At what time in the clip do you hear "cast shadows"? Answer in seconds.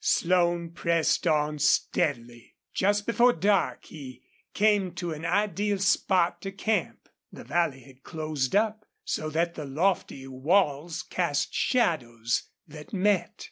11.03-12.49